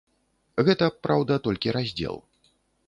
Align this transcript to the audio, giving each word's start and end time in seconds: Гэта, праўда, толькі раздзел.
Гэта, 0.69 0.89
праўда, 1.05 1.39
толькі 1.49 1.77
раздзел. 1.81 2.15